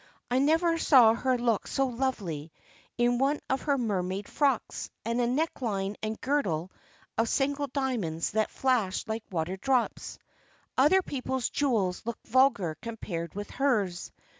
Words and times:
"I 0.31 0.39
never 0.39 0.79
saw 0.79 1.13
her 1.13 1.37
look 1.37 1.67
so 1.67 1.85
lovely, 1.85 2.51
in 2.97 3.19
one 3.19 3.39
of 3.51 3.61
her 3.61 3.77
mermaid 3.77 4.27
frocks, 4.27 4.89
and 5.05 5.21
a 5.21 5.27
necklace 5.27 5.93
and 6.01 6.19
girdle 6.19 6.71
of 7.19 7.29
single 7.29 7.67
diamonds 7.67 8.31
that 8.31 8.49
flashed 8.49 9.07
like 9.07 9.23
water 9.29 9.57
drops. 9.57 10.17
Other 10.75 11.03
people's 11.03 11.51
jewels 11.51 12.03
looked 12.03 12.25
vulgar 12.27 12.77
compared 12.81 13.35
with 13.35 13.51
hers. 13.51 14.11